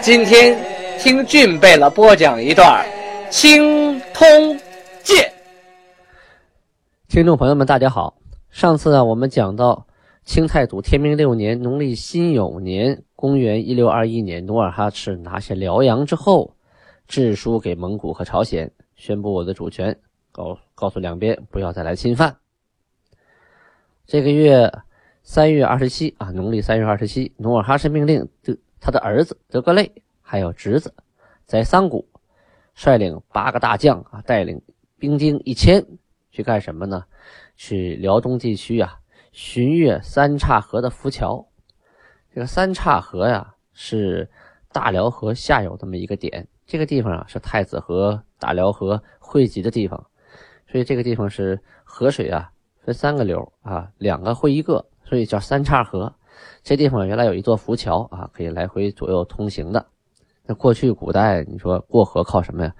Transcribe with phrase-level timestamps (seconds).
[0.00, 0.56] 今天
[0.98, 2.86] 听俊贝勒播讲一段
[3.30, 4.26] 《青通
[5.02, 5.16] 剑》。
[7.08, 8.16] 听众朋友们，大家好。
[8.48, 9.86] 上次啊，我们讲到
[10.24, 16.54] 清太祖天明六年农历辛酉年，公元一六二一年，努尔哈赤拿下辽阳之后，
[17.08, 19.98] 致书给蒙古和朝鲜，宣布我的主权，
[20.30, 22.36] 告告诉两边不要再来侵犯。
[24.06, 24.72] 这个月
[25.24, 28.56] 三月二十七啊，农历三月二十七，努尔哈赤命令的。
[28.80, 29.90] 他的儿子德格类
[30.22, 30.94] 还有侄子
[31.46, 32.08] 在桑谷
[32.74, 34.60] 率领八个大将啊，带领
[34.98, 35.84] 兵丁一千
[36.30, 37.04] 去干什么呢？
[37.56, 39.00] 去辽东地区啊，
[39.32, 41.44] 巡阅三岔河的浮桥。
[42.32, 44.30] 这个三岔河呀，是
[44.70, 46.46] 大辽河下游这么一个点。
[46.66, 50.06] 这个地方啊，是太子河、大辽河汇集的地方，
[50.70, 52.52] 所以这个地方是河水啊
[52.84, 56.14] 分三个流啊，两个汇一个，所以叫三岔河。
[56.62, 59.86] 这地方原来有一座浮桥啊，可以来回左右通行的。
[60.46, 62.74] 那过去古代，你说过河靠什么呀？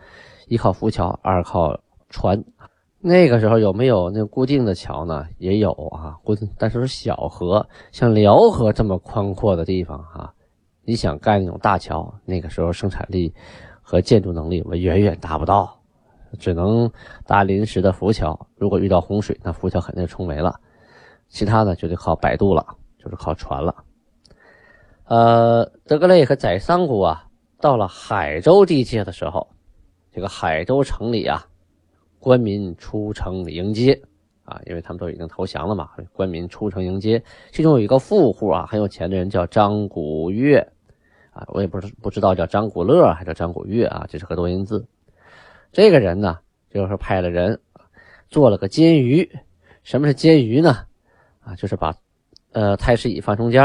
[0.46, 2.42] 一靠浮桥，二靠船。
[3.00, 5.26] 那个时候有没有那固定的桥呢？
[5.38, 10.32] 也有啊，固定，但是小河，像辽河这么宽阔的地方啊，
[10.82, 13.32] 你想盖那种大桥，那个时候生产力
[13.82, 15.78] 和建筑能力我远远达不到，
[16.40, 16.90] 只能
[17.24, 18.48] 搭临时的浮桥。
[18.56, 20.58] 如果遇到洪水，那浮桥肯定冲没了。
[21.28, 22.66] 其他的就得靠摆渡了。
[23.08, 23.74] 就是靠船了。
[25.04, 27.26] 呃，德格类和宰桑古啊，
[27.58, 29.48] 到了海州地界的时候，
[30.12, 31.46] 这个海州城里啊，
[32.20, 33.98] 官民出城迎接
[34.44, 37.22] 啊，因为他们都已经投降了嘛，官民出城迎接。
[37.50, 40.58] 其中有一个富户啊，很有钱的人叫张古月
[41.30, 44.86] 啊，我也不知不知道叫张古乐还是张古月啊，这是个多音字。
[45.72, 46.38] 这个人呢，
[46.68, 47.58] 就是派了人
[48.28, 49.26] 做了个监鱼。
[49.82, 50.84] 什么是监鱼呢？
[51.40, 51.96] 啊，就是把。
[52.52, 53.62] 呃，太师椅放中间，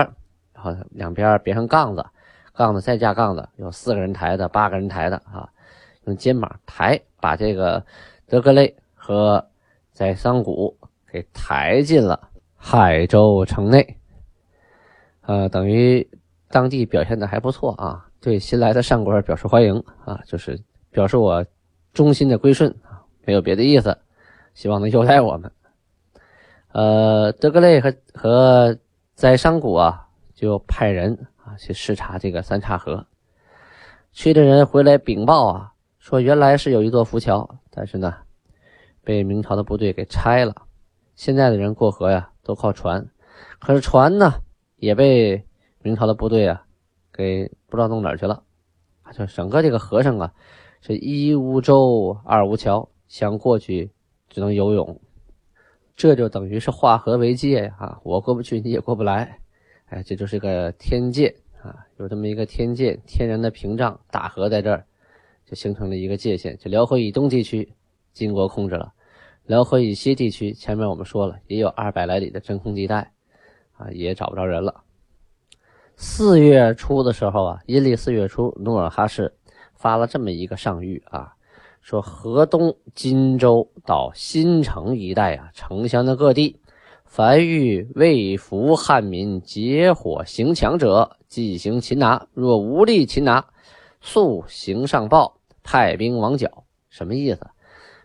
[0.54, 2.06] 然后两边别上杠子，
[2.54, 5.50] 杠子再架杠子，有四个人抬的，八个人抬的啊，
[6.06, 7.84] 用肩膀抬，把这个
[8.28, 9.48] 德格勒和
[9.94, 10.78] 宰桑古
[11.12, 13.98] 给抬进了海州城内。
[15.22, 16.06] 呃，等于
[16.50, 20.62] 当地表现的还不错啊，对新来的上官表示欢迎啊，就是
[20.92, 21.46] 表示我
[21.94, 23.98] 衷心的归顺啊，没有别的意思，
[24.54, 25.50] 希望能优待我们。
[26.74, 28.78] 呃，德格类和和
[29.14, 33.06] 宰桑古啊，就派人啊去视察这个三岔河。
[34.12, 38.16] 去的人回来禀报啊，说原来是有一座浮桥，但是呢，
[39.04, 40.56] 被明朝的部队给拆了。
[41.16, 43.08] 现在的人过河呀，都靠船，
[43.60, 44.34] 可是船呢，
[44.78, 45.46] 也被
[45.84, 46.66] 明朝的部队啊，
[47.14, 48.42] 给不知道弄哪儿去了。
[49.12, 50.34] 就整个这个河上啊，
[50.82, 53.92] 是一无舟，二无桥，想过去
[54.28, 55.00] 只能游泳。
[55.96, 58.00] 这就等于是化河为界呀！
[58.04, 59.40] 我过不去，你也过不来。
[59.86, 64.86] 哎，这就是个天界啊，有这么一个天界，天然的屏障，大河在这儿，
[65.46, 66.58] 就形成了一个界限。
[66.58, 67.74] 就辽河以东地区，
[68.12, 68.92] 金国控制了；
[69.46, 73.14] 辽河以西地区，前面我们说了，也有二百来里的真空地带，
[73.78, 74.84] 啊，也找不着人了。
[75.96, 79.32] 四月初的时候啊，阴历四月初，努尔哈赤
[79.76, 81.36] 发了这么一个上谕啊。
[81.84, 86.62] 说河东荆州到新城一带啊，城乡的各地，
[87.04, 93.46] 凡遇未服汉民结伙行抢者，即行擒拿；若无力擒拿，
[94.00, 96.64] 速行上报，派兵王剿。
[96.88, 97.46] 什么意思？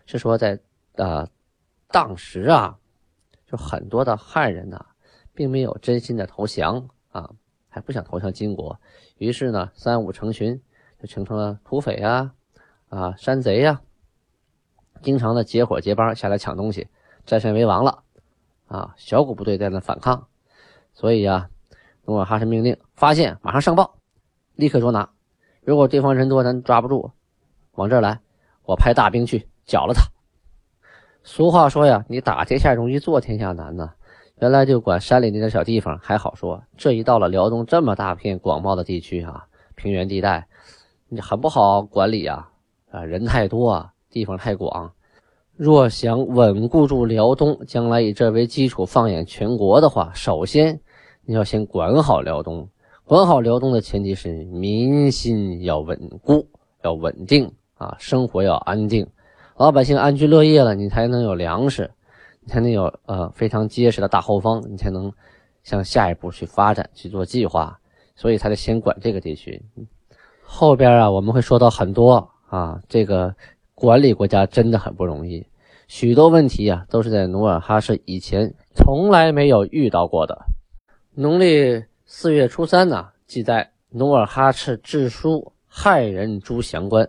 [0.05, 0.59] 是说在
[0.95, 1.29] 呃
[1.87, 2.77] 当时啊，
[3.49, 4.87] 就很多的汉人呐，
[5.33, 7.31] 并没有真心的投降啊，
[7.69, 8.77] 还不想投降金国，
[9.19, 10.61] 于是呢，三五成群，
[11.01, 12.33] 就形成了土匪啊。
[12.89, 13.81] 啊，山贼呀，
[15.01, 16.87] 经常的结伙结帮下来抢东西，
[17.25, 18.03] 占山为王了。
[18.67, 20.27] 啊，小股部队在那反抗，
[20.93, 21.49] 所以呀，
[22.05, 23.95] 努尔哈赤命令发现马上上报，
[24.55, 25.09] 立刻捉拿。
[25.61, 27.11] 如果对方人多，咱抓不住，
[27.73, 28.19] 往这儿来，
[28.63, 30.03] 我派大兵去剿了他。
[31.23, 33.91] 俗话说呀，你打天下容易，做天下难呢。
[34.37, 40.47] 原来就管山里那点小地方还好说，这一到了辽东这么大片广袤的地区啊，平原地带，
[41.07, 42.49] 你很不好管理呀。
[42.91, 44.91] 啊，人太多啊，地方太广。
[45.55, 50.79] 若想稳固住辽东，将来以这为基础放眼全国的话，首先
[51.25, 52.67] 你要先管好辽东，
[53.03, 56.47] 管好辽东的前提是民心要稳固、
[56.83, 59.05] 要稳定啊，生活要安定，
[59.57, 61.91] 老百姓安居乐业了，你才能有粮食，
[62.39, 65.11] 你才能有呃非常结实的大后方，你才能
[65.63, 67.77] 向下一步去发展去做计划。
[68.15, 69.61] 所以他得先管这个地区。
[70.43, 73.33] 后边啊，我们会说到很多啊，这个
[73.75, 75.45] 管理国家真的很不容易，
[75.87, 80.37] 许多问题啊都是在努尔哈赤以前从来没有遇到过的。
[81.13, 87.07] 农历四月初三呢，记载努尔哈赤致书汉人诸降官，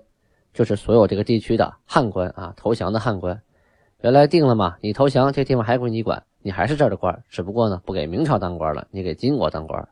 [0.52, 3.40] 就是所有这个地区的汉官啊，投降的汉官。
[4.02, 9.88] 原来定了嘛，你投降，这地方还归你管，你还是这儿的官，只不过呢，不给明朝当官了，你给金国当官。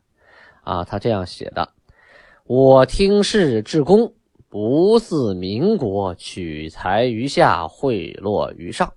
[0.62, 1.68] 啊，他这样写的
[2.44, 4.12] ：“我听事至公，
[4.50, 8.92] 不似民国取财于下，贿赂于上，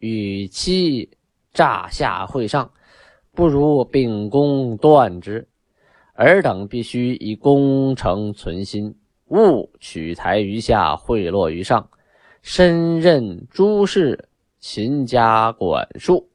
[0.00, 1.08] 与其
[1.54, 2.70] 诈下贿上，
[3.32, 5.48] 不如秉公断之。
[6.14, 8.94] 尔等必须以功成存心，
[9.28, 11.88] 勿取财于下，贿赂于上，
[12.42, 14.28] 身任诸事，
[14.60, 16.28] 勤加管束。”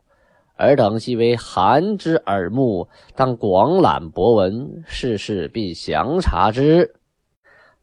[0.57, 6.95] 尔等既为寒之耳目，当广览博闻，事事必详察之。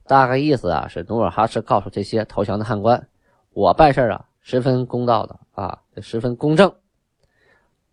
[0.06, 3.08] 大概意思啊，是努尔哈赤告诉这些投降的汉官
[3.54, 6.72] ：“我办事啊，十分公道的啊，十分公正。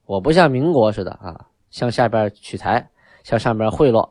[0.06, 2.90] 我不像民国似的啊，向下边取财，
[3.24, 4.10] 向上边贿赂。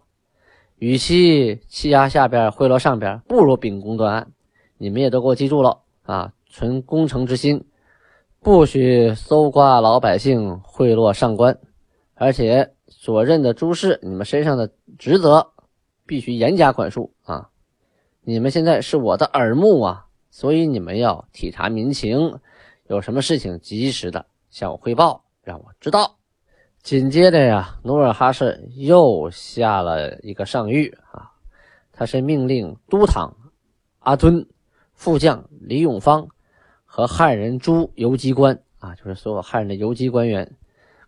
[0.76, 4.32] 与其欺压下边，贿赂上边，不如秉公断案。
[4.78, 7.66] 你们也都给我记住了啊，存忠诚之心。”
[8.42, 11.58] 不许搜刮老百姓，贿赂上官，
[12.14, 15.52] 而且所任的诸事，你们身上的职责
[16.06, 17.12] 必须严加管束！
[18.22, 22.38] 你们现在是我的耳目啊，所以你们要体察民情，
[22.86, 26.16] 有什么事情及时的向我汇报，让我知道。
[26.82, 31.32] 紧接着呀，努尔哈赤又下了一个上谕啊，
[31.92, 33.36] 他是命令都堂
[34.00, 34.46] 阿敦、
[34.94, 36.28] 副将李永芳。
[36.92, 40.56] 和汉人诸游击官啊，就是所有汉人的游击官员，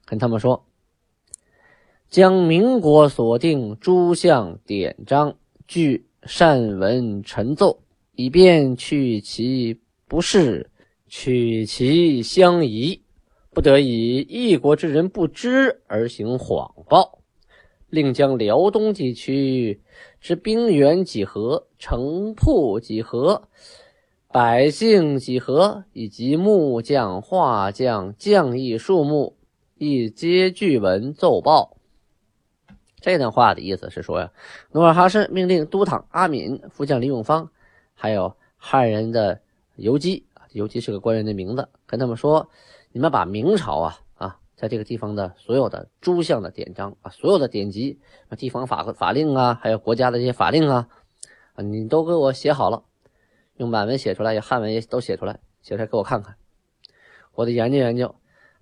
[0.04, 0.64] 跟他们说，
[2.08, 5.34] 将民国所定诸项典章
[5.66, 7.82] 据善文陈奏，
[8.14, 10.70] 以便去其不是，
[11.08, 13.02] 取其相宜，
[13.50, 17.18] 不得以一国之人不知而行谎报。
[17.90, 19.80] 另将辽东地区
[20.20, 23.42] 之兵员几何，城铺几何。
[24.28, 29.36] 百姓几何，以及木匠、画匠、匠艺数目，
[29.76, 31.76] 亦皆据文奏报。
[33.02, 34.30] 这段话的意思是说呀，
[34.70, 37.50] 努尔哈赤命令都统阿敏、副将李永芳，
[37.94, 39.40] 还有汉人的
[39.74, 42.48] 游击，游击是个官员的名字，跟他们说：
[42.92, 47.98] 你们把明朝啊啊，在这个地方的所有的诸项的典章啊，所有的典籍、
[48.38, 50.88] 地方法法令啊，还有国家的这些法令啊，
[51.54, 52.84] 啊，你都给我写好了。
[53.56, 56.36] 用满文写出来，有汉文也都写出来，写出来给我看看，
[57.34, 58.14] 我得研究研究，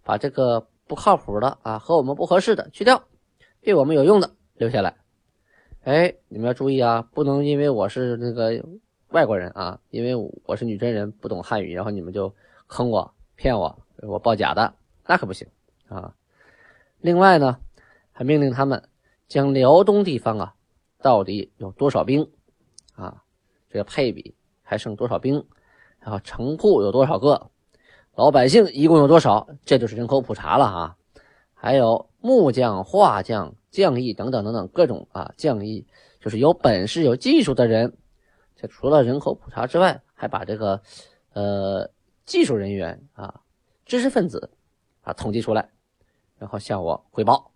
[0.02, 3.04] 把这个不靠谱的啊和我们不合适的去掉，
[3.62, 4.96] 对我们有用的留下来。
[5.84, 8.64] 哎，你们要注意啊，不能因为我是那个
[9.08, 10.14] 外国人啊，因为
[10.44, 12.34] 我是女真人不懂汉语，然后你们就
[12.66, 14.74] 坑我、骗我，我报假的，
[15.06, 15.48] 那可不行
[15.88, 16.14] 啊。
[17.00, 17.58] 另外呢，
[18.12, 18.82] 还命令他们
[19.28, 20.54] 将辽东地方啊
[21.00, 22.30] 到底有多少兵
[22.94, 23.22] 啊，
[23.68, 24.34] 这个配比。
[24.62, 25.44] 还剩多少兵？
[25.98, 27.50] 然后城铺有多少个？
[28.14, 29.48] 老百姓一共有多少？
[29.64, 30.96] 这就是人口普查了啊！
[31.54, 35.86] 还有木匠、画匠、匠艺等等等等各种啊，匠艺
[36.20, 37.96] 就是有本事、有技术的人。
[38.56, 40.82] 这除了人口普查之外，还把这个
[41.32, 41.90] 呃
[42.26, 43.40] 技术人员啊、
[43.86, 44.50] 知识分子
[45.02, 45.70] 啊统计出来，
[46.38, 47.50] 然后向我汇报。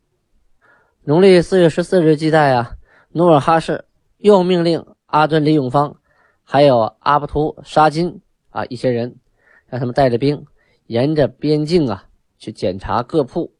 [1.02, 2.76] 农历四月十四日记载啊，
[3.11, 3.85] 努尔哈赤
[4.16, 6.00] 又命令阿敦、李永芳。
[6.47, 9.16] 还有阿卜图沙金啊，一些人
[9.66, 10.44] 让他们带着兵，
[10.88, 12.04] 沿着边境啊
[12.38, 13.53] 去检查各铺。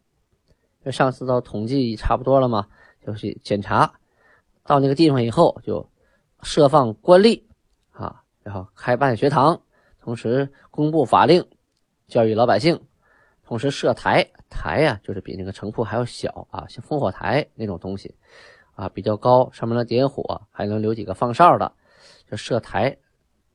[0.93, 2.67] 上次都统计差不多了嘛，
[3.07, 3.95] 就去检查。
[4.65, 5.89] 到那个地方以后，就
[6.43, 7.43] 设放官吏
[7.93, 9.61] 啊，然后开办学堂，
[10.01, 11.47] 同时公布法令，
[12.09, 12.81] 教育老百姓，
[13.45, 18.15] 同时设台台呀，就是比那个城铺还要小啊，像烽火台那种东西
[18.75, 21.73] 啊，比较高，上面能点火，还能留几个放哨的。
[22.31, 22.97] 就设台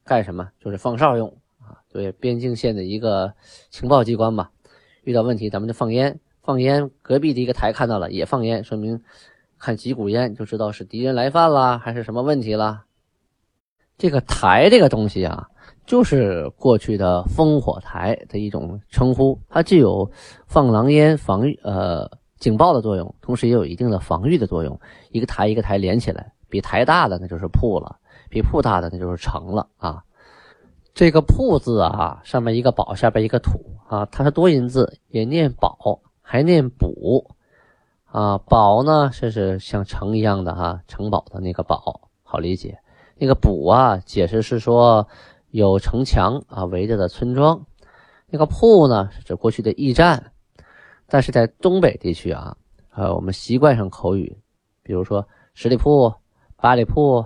[0.03, 0.51] 干什么？
[0.59, 3.33] 就是放哨用啊，对边境线的一个
[3.71, 4.51] 情报机关吧。
[5.01, 6.19] 遇到问题，咱们就放烟，
[6.50, 6.89] 放烟。
[7.03, 9.00] 隔壁的一个台看到了，也放烟，说明
[9.60, 12.86] 看几股烟就知道是敌人来犯了，还是什么问题了。
[14.00, 15.48] 这个台这个东西啊，
[15.86, 20.10] 就是过去的烽火台的一种称呼，它既有
[20.48, 24.79] 放狼烟、防御呃警报的作用，同时也有一定的防御的作用。
[25.12, 27.96] 一个台一个台连起来，比台大的那就是铺了，
[28.27, 30.03] 比铺大的那就是城了啊。
[30.96, 33.51] 这个铺字啊，上面一个宝，下边一个土
[33.88, 37.33] 啊，它是多音字，也念宝，还念补
[38.05, 38.38] 啊。
[38.38, 42.77] 宝呢，是是像城一样的哈，城堡的那个堡，好理解。
[43.15, 45.07] 那个补啊，解释是说
[45.50, 47.65] 有城墙啊围着的村庄。
[48.27, 50.31] 那个铺呢，是指过去的驿站。
[51.07, 52.55] 但是在东北地区啊，
[52.91, 54.38] 呃，我们习惯上口语，
[54.83, 56.13] 比如说十里铺、
[56.57, 57.25] 八里铺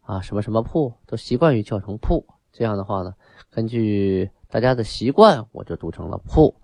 [0.00, 2.26] 啊，什么什么铺，都习惯于叫成铺。
[2.50, 3.14] 这样的话呢，
[3.52, 6.56] 根据大家的习惯，我就读成了铺。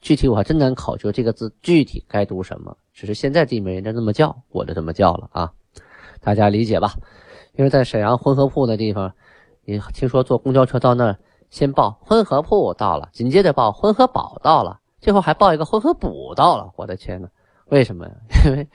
[0.00, 5.52] 具体我还真难考究这个字具体该读什么，只是现在地名人家这么叫，我就这么叫了啊，
[6.20, 6.94] 大家理解吧？
[7.52, 9.12] 因为在沈阳浑河铺那地方，
[9.64, 11.18] 你听说坐公交车到那儿，
[11.50, 14.80] 先报浑河铺到了，紧接着报浑河堡到了。
[15.00, 17.28] 最后还报一个浑河补到了，我的天呐，
[17.66, 18.12] 为什么呀？
[18.46, 18.68] 因为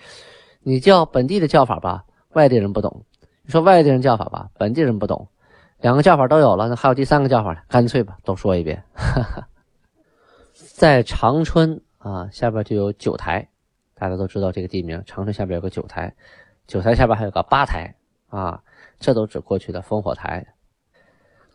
[0.62, 2.04] 你叫本地的叫法吧，
[2.34, 2.92] 外地人不懂；
[3.44, 5.28] 你说外地人叫法吧，本地人不懂。
[5.82, 7.60] 两个叫法都有了，那还有第三个叫法呢？
[7.68, 8.84] 干脆吧，都说一遍。
[8.94, 9.48] 哈哈
[10.76, 13.48] 在长春啊，下边就有九台，
[13.94, 15.02] 大家都知道这个地名。
[15.06, 16.14] 长春下边有个九台，
[16.68, 17.96] 九台下边还有个八台
[18.28, 18.62] 啊，
[19.00, 20.46] 这都指过去的烽火台。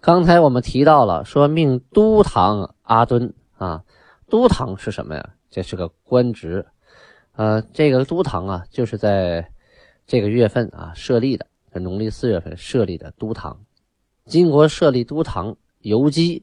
[0.00, 3.84] 刚才我们提到了，说命都堂阿敦啊。
[4.30, 5.34] 都堂是什么呀？
[5.50, 6.64] 这是个官职，
[7.36, 9.50] 呃，这个都堂啊，就是在
[10.06, 13.60] 这个月份啊设立的，农历四月份设立的都堂。
[14.24, 16.42] 金国设立都堂、游击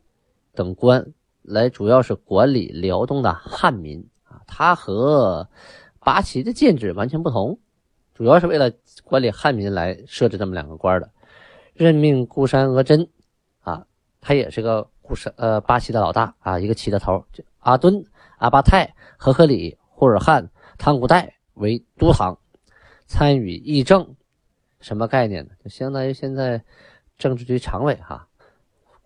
[0.53, 1.13] 等官，
[1.47, 4.41] 来主要是管理辽东的汉民啊。
[4.45, 5.49] 他和
[5.99, 7.59] 八旗的建制完全不同，
[8.13, 8.71] 主要是为了
[9.03, 11.09] 管理汉民来设置这么两个官的。
[11.73, 13.09] 任命固山额真
[13.61, 13.85] 啊，
[14.19, 17.23] 他也是个固山呃八旗的老大啊，一个旗的头。
[17.59, 18.03] 阿敦、
[18.37, 22.37] 阿巴泰、和合里、呼尔汉、汤古代为都堂，
[23.07, 24.15] 参与议政，
[24.79, 25.51] 什么概念呢？
[25.63, 26.63] 就相当于现在
[27.17, 28.26] 政治局常委哈，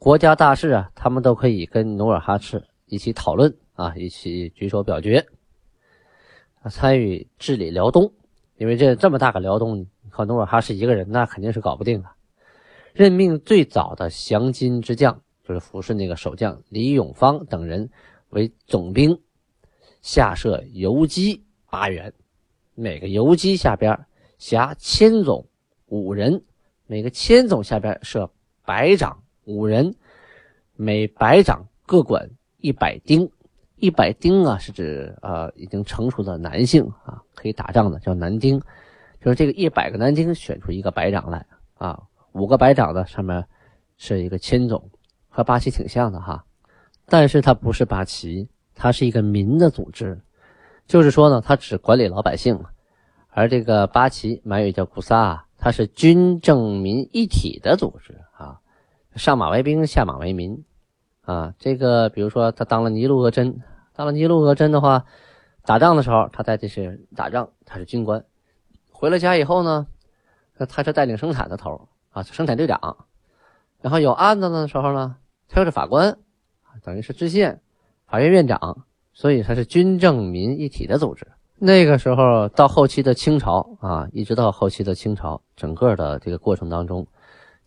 [0.03, 5.23] 国家大事啊，他们都可以跟努尔哈赤一起讨论啊，一起举手表决，
[6.71, 8.11] 参与治理辽东。
[8.57, 12.09] 因为这这么大个辽东，靠努尔哈赤一个人那肯定是搞不定的。
[12.93, 17.87] 任命最早的降金之将，就是抚顺那个守将李永芳等人。
[18.29, 19.21] 为总兵，
[20.01, 22.11] 下设游击八员，
[22.73, 23.95] 每个游击下边
[24.39, 25.47] 辖千总
[25.85, 26.43] 五人，
[26.87, 28.31] 每个千总下边设
[28.65, 29.95] 百长五人，
[30.75, 33.29] 每百长各管一百丁。
[33.77, 38.61] 一百丁啊，是指呃已经成熟的男性啊，可以打仗的叫男丁，
[39.19, 41.43] 就是这个一百个男丁选出一个百长来
[41.79, 42.03] 啊，
[42.33, 43.43] 五个百长的上面
[43.97, 44.91] 是一个千总，
[45.29, 46.45] 和八旗挺像的哈。
[47.07, 50.21] 但是它不是八旗，它是一个民的组织，
[50.85, 52.63] 就是说呢，它只管理老百姓，
[53.31, 58.61] 而这个八旗满语叫古萨，它是军政民一体的组织啊，
[59.15, 60.63] 上马为兵，下马为民
[61.21, 61.53] 啊。
[61.59, 63.61] 这个比如说他当了尼禄额真，
[63.93, 65.05] 当了尼禄额真的话，
[65.65, 68.23] 打仗的时候他在这是打仗，他是军官，
[68.91, 69.87] 回了家以后呢，
[70.69, 73.05] 他是带领生产的头啊，生产队长，
[73.81, 76.17] 然后有案子的时候呢，他又是法官。
[76.83, 77.59] 等于是知县、
[78.07, 81.27] 法院院长，所以他是军政民一体的组织。
[81.57, 87.05] 那个时候到后期的清朝啊，一直到后期的清朝，整个的这个过程当中，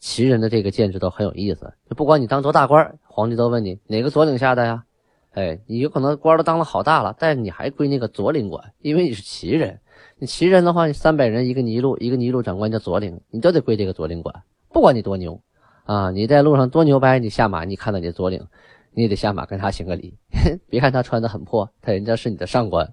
[0.05, 1.73] 旗人的这个建制都很有意思。
[1.89, 4.85] 就不管你当多大官，皇帝都问你哪个左领下的呀？
[5.31, 9.81] 哎，你有可能官都当了好大了，但是你还归那个左领管，因为你是旗人。
[10.19, 14.43] 你旗人的话，你三百人一个尼禄，一个尼禄长官叫左领，你都得归这个左领管。
[14.69, 15.41] 不管你多牛
[15.85, 18.47] 啊，你在路上多牛掰，你下马你看到你的左领。
[18.93, 20.15] 你也得下马跟他行个礼，
[20.69, 22.93] 别看他穿的很破，他人家是你的上官。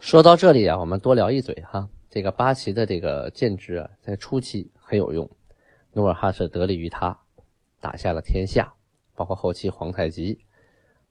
[0.00, 1.88] 说到这里啊，我们多聊一嘴哈。
[2.10, 5.26] 这个八旗的这个建制啊，在初期很有用，
[5.92, 7.18] 努尔哈赤得力于他，
[7.80, 8.72] 打下了天下，
[9.14, 10.38] 包括后期皇太极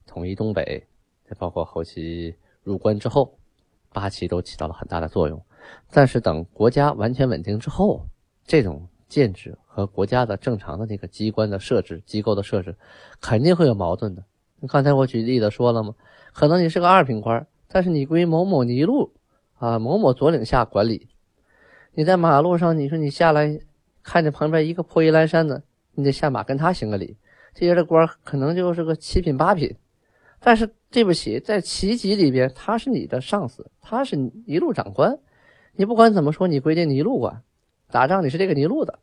[0.05, 0.87] 统一东北，
[1.23, 3.37] 再包括后期入关之后，
[3.93, 5.41] 八旗都起到了很大的作用。
[5.91, 8.05] 但是等国家完全稳定之后，
[8.45, 8.87] 这种。
[9.11, 12.73] 建制和国家的正常的那个机关的设置、机构的设置，
[13.19, 14.23] 肯定会有矛盾的。
[14.69, 15.93] 刚才我举例子说了吗？
[16.31, 19.11] 可能你是个二品官，但是你归某某尼禄
[19.57, 21.09] 啊某某左领下管理。
[21.91, 23.59] 你在马路上，你说你下来
[24.03, 27.17] 看见旁边一个破衣烂衫的，你得下马跟他行个礼。
[27.53, 29.75] 这些的官可能就是个七品八品，
[30.39, 34.15] 但是对不起，在旗级里边他是你的上司，他是
[34.45, 35.19] 一路长官，
[35.73, 37.41] 你不管怎么说，你归这尼禄管。
[37.91, 38.99] 打仗你是这个尼禄的，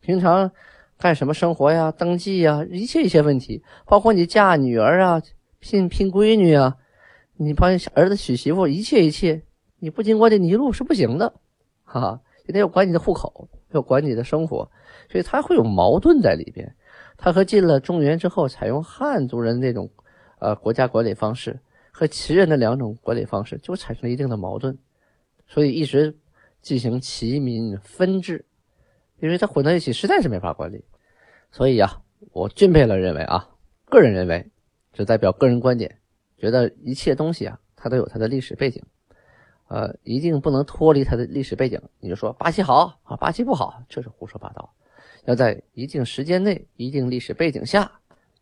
[0.00, 0.50] 平常
[0.98, 5.22] 干什么生活呀、登记呀，一切一切问题，包括你嫁女儿啊、
[5.60, 6.76] 聘聘闺女啊，
[7.36, 9.42] 你帮儿子娶媳妇，一切一切
[9.78, 11.34] 你不经过这泥路是不行的，
[11.84, 12.20] 哈，哈
[12.52, 14.70] 得要管你的户口，要管你的生活，
[15.10, 16.76] 所以他会有矛盾在里边。
[17.16, 19.90] 他和进了中原之后，采用汉族人那种
[20.38, 21.58] 呃国家管理方式
[21.90, 24.78] 和齐人的两种管理方式，就产生了一定的矛盾，
[25.46, 26.16] 所以一直
[26.60, 28.44] 进行齐民分治，
[29.20, 30.84] 因为他混在一起实在是没法管理。
[31.50, 32.00] 所以呀，
[32.32, 33.48] 我俊佩了认为啊，
[33.86, 34.50] 个人认为，
[34.92, 35.98] 只代表个人观点，
[36.38, 38.82] 觉得一切东西啊，它都有它的历史背景，
[39.72, 41.80] 呃，一定不能脱离它的历史背景。
[41.98, 44.70] 你就说巴西好啊，巴西不好，这是胡说八道。
[45.24, 47.90] 要在一定时间内、一定历史背景下，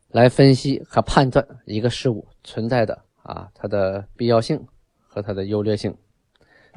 [0.09, 4.67] 来分析和判断一个事物存在的啊它的必要性
[5.07, 5.97] 和它的优劣性，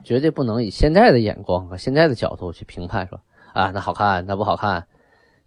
[0.03, 3.19] 绝对不能以现在的眼光和现在的角度去评判说
[3.53, 4.85] 啊那好看那不好看。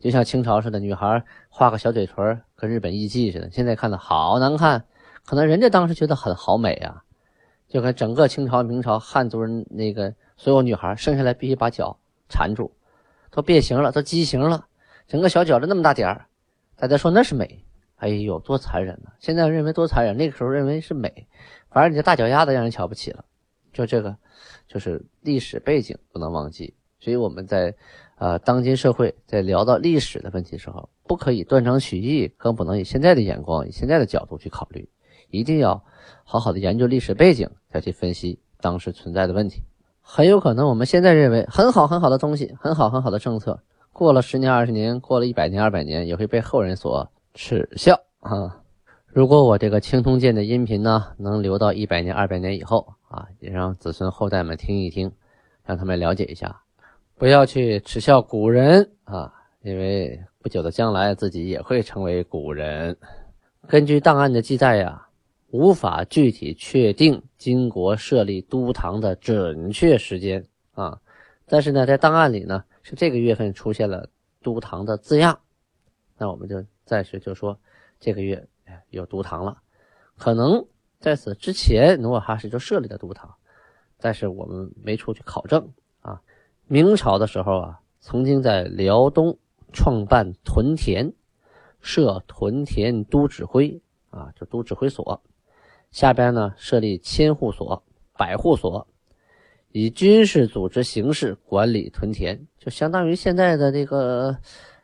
[0.00, 3.50] 就像清朝似的，女孩画个小嘴唇，跟日本艺妓似的。
[3.52, 4.84] 现在看的好难看，
[5.24, 7.04] 可能人家当时觉得很好美啊。
[7.76, 12.72] 就跟整个清朝、明朝汉族人那个所有女孩生下来必须把脚缠住，
[13.30, 14.66] 都变形了，都畸形了，
[15.06, 16.24] 整个小脚就那么大点儿，
[16.74, 17.62] 大家说那是美。
[17.96, 19.12] 哎呦，多残忍啊！
[19.18, 21.28] 现在认为多残忍，那个时候认为是美，
[21.68, 23.26] 反正你这大脚丫子让人瞧不起了。
[23.74, 24.16] 就这个，
[24.66, 26.72] 就是历史背景不能忘记。
[26.98, 27.74] 所以我们在。
[28.18, 34.88] 呃，当今社会在聊到历史的问题的时候，不可以断章取义，更不能以现在的眼光、以现在的角度去考虑，
[35.30, 35.82] 一定要
[36.24, 39.62] 好好的研究历史背景，再去分析当时存在的问题。
[40.00, 43.60] 很有可能我们现在认为很好很好的东西，很好很好的政策，
[43.92, 48.62] 过了十年、二十年，过了一百年、二百年，也会被后人所耻笑啊！
[49.06, 55.10] 如果我这个青铜剑的音频呢，能留到一百年、二百年以后啊，也让子孙后代们听一听，
[55.64, 56.60] 让他们了解一下。
[57.16, 62.96] 不要去耻笑古人啊，因为不久的将来自己也会成为古人。
[63.66, 65.05] 根据档案的记载呀，
[65.56, 71.00] 无法具体确定金国设立都堂的准确时间啊。
[71.46, 74.08] 但是呢，在档案里呢，是这个月份出现了
[74.42, 75.38] 都堂的字样，
[76.18, 77.58] 那我们就暂时就说
[77.98, 78.46] 这个月
[78.90, 79.56] 有都堂了。
[80.16, 80.66] 可能
[80.98, 83.34] 在此之前，努尔哈赤就设立了都堂，
[83.98, 86.20] 但是我们没出去考证啊。
[86.66, 89.38] 明朝的时候啊，曾经在辽东
[89.72, 91.12] 创办屯田，
[91.80, 95.22] 设屯田都指挥啊，就都指挥所，
[95.90, 97.82] 下边呢设立千户所、
[98.16, 98.86] 百户所，
[99.72, 104.36] 以军事组织形式管理屯田，就相当于现在的这个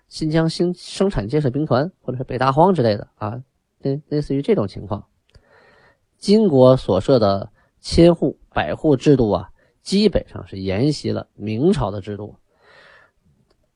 [0.09, 3.43] 新疆新生产建设兵团或者是北大荒之类的啊，
[3.79, 5.07] 类类似于这种情况。
[6.19, 9.49] 金国所设的千户、百户制度啊。
[9.83, 12.37] 基本上是沿袭了明朝的制度，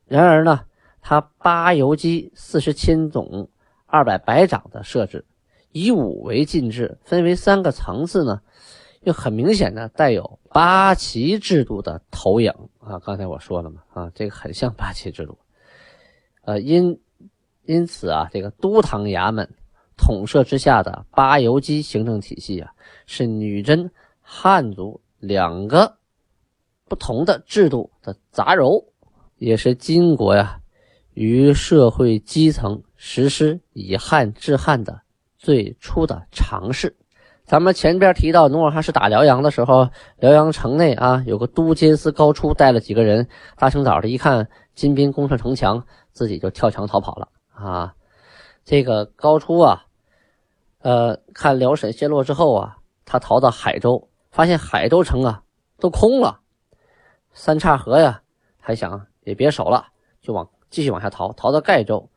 [0.04, 0.60] 然而呢，
[1.00, 3.50] 他八游击四十千总
[3.86, 5.24] 二百百长的设置，
[5.76, 8.40] 以武为禁制，分为三个层次呢，
[9.02, 12.98] 又很明显的带有八旗制度的投影啊。
[13.00, 15.36] 刚才我说了嘛，啊，这个很像八旗制度，
[16.46, 16.98] 呃，因
[17.66, 19.54] 因此啊，这个都堂衙门
[19.98, 22.72] 统摄之下的八游击行政体系啊，
[23.06, 23.90] 是女真
[24.22, 25.00] 汉族。
[25.18, 25.96] 两个
[26.88, 28.84] 不同的制度的杂糅，
[29.38, 30.60] 也是金国呀
[31.14, 35.00] 于社会基层实施以汉治汉的
[35.46, 36.96] 最初的尝试。
[37.44, 47.94] 咱们前边提到努尔哈赤打辽阳的时候，辽阳城内啊有个都监司高初带了几个人，大清早的一看金兵攻上城墙，自己就跳墙逃跑了啊。
[48.64, 49.84] 这个高初啊，
[50.80, 54.08] 呃，看辽沈陷落之后啊，他逃到海州。
[54.32, 55.44] 发现海州城啊
[55.78, 56.40] 都空了，
[57.32, 58.20] 三岔河呀，
[58.58, 59.86] 还想也别守了，
[60.20, 62.10] 就往继续往下逃，逃到盖州。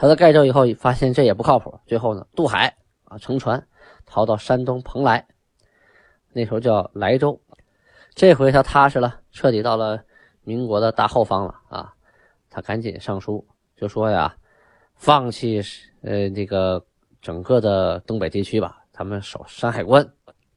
[0.00, 3.62] 逃到盖州以后，发现这也不靠谱，最后呢渡海啊，乘船
[4.06, 5.26] 逃到山东蓬莱，
[6.32, 7.38] 那时候叫莱州。
[8.14, 10.02] 这回他踏实了，彻底到了
[10.42, 11.92] 民国的大后方了啊！
[12.48, 14.34] 他赶紧上书，就说呀，
[14.94, 15.60] 放弃
[16.00, 16.82] 呃这个
[17.20, 20.10] 整个的东北地区吧，咱们守山海关。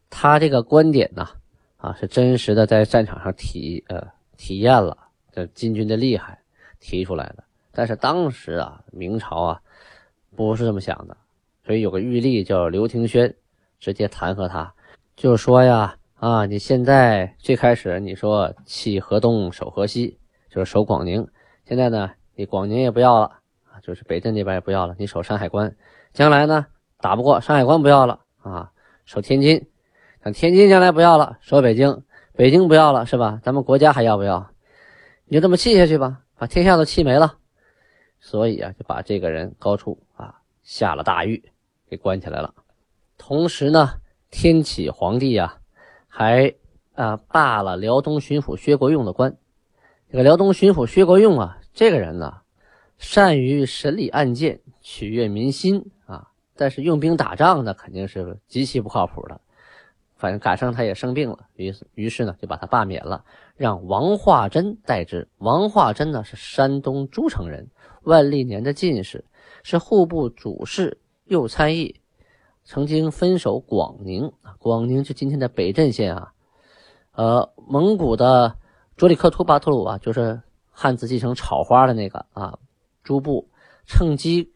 [0.09, 1.27] 他这个观点呢，
[1.75, 4.97] 啊，是真实的在战场上体呃体验了
[5.33, 6.41] 这金军的厉害
[6.79, 7.43] 提出来的。
[7.73, 9.61] 但是当时啊，明朝啊
[10.35, 11.17] 不是这么想的，
[11.65, 13.33] 所以有个御吏叫刘廷轩，
[13.79, 14.73] 直接弹劾他，
[15.15, 20.17] 就说呀啊，你现在最开始你说弃河东守河西，
[20.49, 21.27] 就是守广宁，
[21.65, 23.31] 现在呢你广宁也不要了，
[23.81, 25.75] 就是北镇那边也不要了，你守山海关，
[26.13, 26.65] 将来呢
[26.99, 28.71] 打不过山海关不要了啊，
[29.05, 29.67] 守天津。
[30.23, 32.01] 像天津将来不要了，守北京，
[32.33, 33.41] 北京不要了，是吧？
[33.43, 34.49] 咱们国家还要不要？
[35.25, 37.35] 你就这么气下去吧，把天下都气没了。
[38.25, 41.43] 所以啊，就把这个人高处啊下了大狱，
[41.89, 42.55] 给关起来了。
[43.17, 43.95] 同时呢，
[44.31, 45.59] 天启皇帝啊
[46.07, 46.55] 还
[46.95, 49.35] 啊罢了辽东巡抚薛国用的官。
[50.09, 52.37] 这个辽东巡抚薛国用啊，这个人呢，
[52.97, 59.41] 善于审理案件，取悦民心啊，但是用兵打仗呢，肯定是极其不靠谱的。
[60.15, 63.25] 反正赶上他也生病了，于是于是呢就把他罢免了，
[63.57, 65.27] 让王化贞代之。
[65.39, 67.67] 王化贞呢是山东诸城人，
[68.03, 69.25] 万历年的进士，
[69.63, 71.99] 是户部主事、右参议，
[72.63, 74.31] 曾经分守广宁。
[74.59, 76.33] 广宁是今天的北镇县啊。
[77.13, 78.55] 呃，蒙古的
[78.95, 82.57] 卓里克图巴图鲁啊，就是汉字继承草花的那个啊，
[83.03, 83.49] 诸部
[83.85, 84.51] 趁机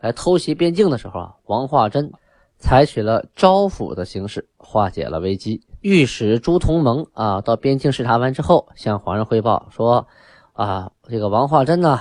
[0.00, 2.12] 来偷袭边境的时候啊，王化贞。
[2.58, 5.66] 采取了招抚的形式化解了危机。
[5.80, 10.06] 御史朱同蒙啊，到边境视察完之后，向皇上汇报说
[10.54, 11.98] ：“啊，这个王化贞呢，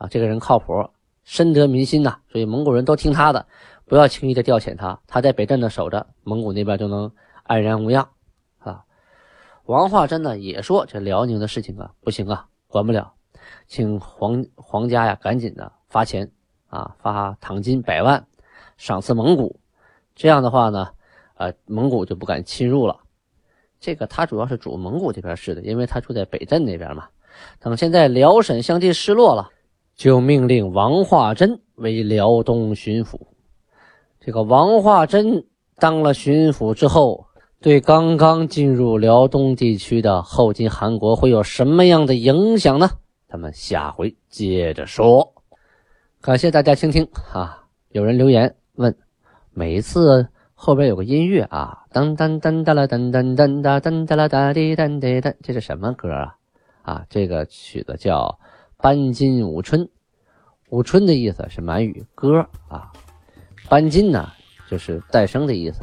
[0.00, 0.72] 啊，这个人靠谱，
[1.24, 3.46] 深得民心呐，所以蒙古人都听他的，
[3.84, 4.98] 不要轻易的调遣他。
[5.06, 8.08] 他在北镇呢守着，蒙古那边就能安然无恙。”
[8.60, 8.82] 啊，
[9.66, 13.12] 王化贞呢也说：“这辽宁的事情啊，不行啊，管不了，
[13.66, 16.32] 请皇皇家呀，赶紧的发钱
[16.70, 18.26] 啊，发唐金百万，
[18.78, 19.60] 赏赐蒙古。”
[20.16, 20.88] 这样的话呢，
[21.34, 22.96] 呃，蒙古就不敢侵入了。
[23.78, 27.06] 这个他主要是主蒙古这边事的，因为他住在北镇那边嘛。
[27.58, 29.50] 等现在辽沈相继失落了，
[30.00, 33.20] 就命令王化贞为辽东巡抚。
[34.18, 35.44] 这个王化贞
[35.76, 37.26] 当了巡抚之后，
[37.60, 42.88] 对刚刚进入辽东地区的后金韩国会有什么样的影响呢？
[43.28, 45.34] 咱们下回接着说。
[46.22, 47.64] 感谢大家倾听啊！
[47.90, 48.96] 有人留言问。
[49.52, 56.36] 每一次后边有个音乐啊，噔噔噔哒啦噔噔噔哒噔哒啦哒滴噔滴噔，这是什么歌啊？
[56.84, 58.38] 啊，这个曲子叫
[58.82, 59.82] 《班金舞春》，
[60.70, 62.90] 舞春的意思是满语歌啊，
[63.68, 64.28] 班金呢
[64.70, 65.80] 就是诞生的意思。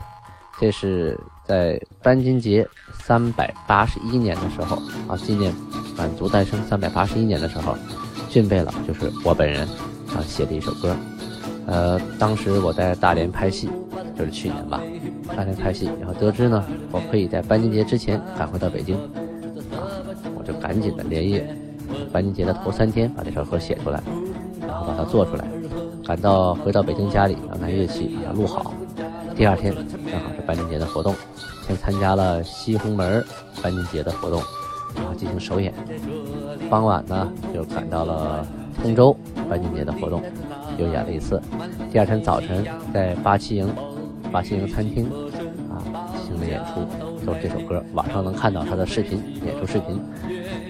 [0.60, 5.53] 这是在班金节三百八十一年的时候啊，纪念
[5.95, 7.77] 满族诞生三百八十一年的时候，
[8.29, 9.67] 俊贝老就是我本人
[10.07, 10.95] 啊写的一首歌。
[11.67, 13.69] 呃，当时我在大连拍戏，
[14.17, 14.81] 就是去年吧，
[15.36, 18.95] 大连拍戏，然后得知呢，我可以在班金节之前赶回到北京，
[19.75, 19.86] 啊，
[20.36, 21.45] 我就赶紧的连夜，
[22.12, 24.02] 班金节的头三天把这首歌写出来，
[24.65, 25.46] 然后把它做出来，
[26.06, 28.74] 赶到回到北京家里，拿乐器把它录好。
[29.36, 31.13] 第二天正好是班金节的活动，
[31.67, 33.24] 先参加了西红门
[33.62, 34.41] 班金节的活动，
[34.96, 35.74] 然后进行首演。
[36.70, 38.46] 傍晚呢，就赶到了
[38.82, 39.15] 通州
[39.50, 40.22] 班金节的活动。
[40.78, 41.41] 又演了一次，
[41.91, 43.67] 第二天早晨在八七营，
[44.32, 45.06] 八七营餐厅
[45.72, 45.82] 啊
[46.13, 50.00] 进行了演出，都是这首歌，网上能看到他的视频演出视频。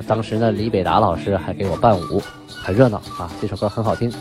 [0.08, 3.30] 当时呢，李北达老师还给我伴舞，很热闹啊。
[3.42, 4.12] 这首歌很好听。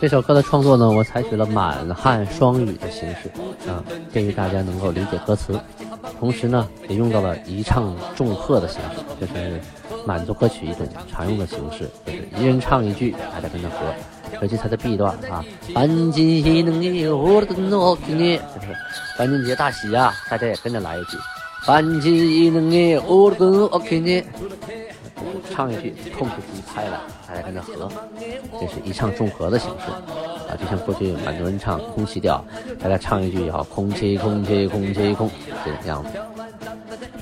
[0.00, 3.28] 这首歌的创作呢，我采取了满汉双语的形式
[3.70, 5.58] 啊，便于大家能够理解歌词。
[6.18, 9.60] 同时呢，也用到了一唱众和的形式，就是
[10.04, 13.76] 满族歌曲一种常用的形式，就是一人唱一句，大家跟着和。
[14.40, 18.76] 尤其它的 B 段啊，班金节能你我的诺给你，就是
[19.16, 21.16] 班金节大喜啊，大家也跟着来一句，
[21.64, 24.24] 班金能你我的诺给你，
[25.52, 27.90] 唱一句，空出一拍来，大家跟着和，
[28.60, 29.90] 这是一唱众合的形式
[30.50, 32.42] 啊，就像过去满族人唱空气调，
[32.80, 35.30] 大家唱一句也好，空气空气空气空
[35.64, 36.10] 这个样子。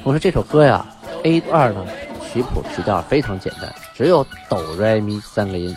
[0.05, 0.87] 我说这首歌呀
[1.25, 1.85] ，A 段呢
[2.33, 5.75] 曲谱曲调非常简单，只有哆来咪三个音。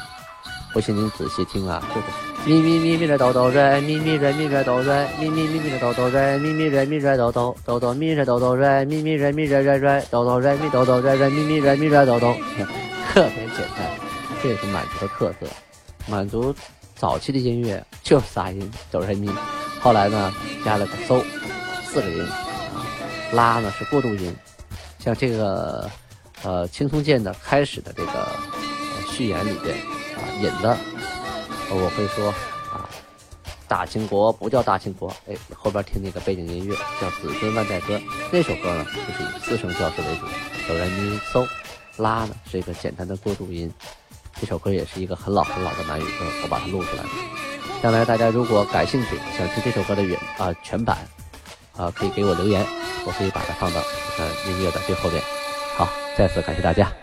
[0.71, 2.07] 不信您仔细听啊，这个
[2.45, 12.35] 咪咪咪咪的哆哆瑞，咪咪瑞咪瑞哆瑞，咪咪咪咪的哆哆瑞，咪咪瑞咪瑞哆哆哆哆咪来哆哆瑞，咪咪瑞咪瑞瑞瑞哆哆瑞咪哆哆瑞瑞咪咪瑞咪瑞哆哆，
[13.13, 13.89] 特别简单，
[14.41, 15.47] 这也是满族的特色。
[16.05, 16.53] 满族
[16.97, 19.29] 早期的音乐就是仨音哆瑞咪，
[19.79, 20.33] 后来呢
[20.65, 21.23] 加了个嗦，
[21.85, 22.83] 四个音，啊
[23.31, 24.35] 拉呢是过渡音，
[24.99, 25.89] 像这个
[26.43, 28.27] 呃青松剑的开始的这个
[29.09, 29.73] 序言里边
[30.17, 30.19] 啊。
[30.41, 30.77] 引的，
[31.69, 32.29] 我会说
[32.71, 32.87] 啊，
[33.67, 37.97] 大清国不叫大清国，哎，后边听那个背景音乐叫《子孙万代歌》，
[38.31, 40.25] 那首歌呢就是以四声调式为主，
[40.67, 41.47] 哆来咪嗦，
[41.97, 43.71] 拉呢是一个简单的过渡音。
[44.39, 47.09] 这首歌也是一个很老很老的满语歌，我把它录出来了。
[47.81, 50.97] 将来大家如果感兴趣，想听这首歌的原啊全版，
[51.77, 52.65] 啊可以给我留言，
[53.05, 53.79] 我可以把它放到
[54.17, 55.21] 呃音乐的最后边。
[55.75, 57.02] 好，再次感谢大家。